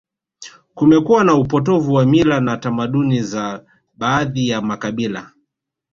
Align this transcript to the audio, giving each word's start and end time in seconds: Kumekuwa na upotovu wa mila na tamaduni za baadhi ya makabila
Kumekuwa 0.75 1.23
na 1.23 1.33
upotovu 1.35 1.93
wa 1.93 2.05
mila 2.05 2.39
na 2.39 2.57
tamaduni 2.57 3.21
za 3.21 3.65
baadhi 3.93 4.49
ya 4.49 4.61
makabila 4.61 5.31